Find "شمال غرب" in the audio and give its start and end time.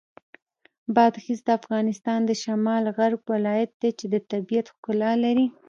2.43-3.21